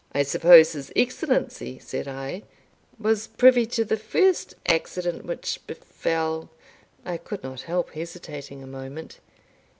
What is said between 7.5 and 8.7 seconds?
help hesitating a